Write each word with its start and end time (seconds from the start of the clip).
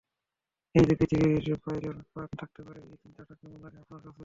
এই 0.75 0.85
যে 0.87 0.93
পৃথিবীর 0.99 1.31
বাইরে 1.63 1.89
প্রাণ 2.11 2.29
থাকতে 2.39 2.61
পারে, 2.65 2.79
এই 2.85 2.97
চিন্তাটা 3.03 3.33
কেমন 3.39 3.59
লাগে 3.63 3.77
আপনার 3.79 3.99
কাছে? 3.99 4.19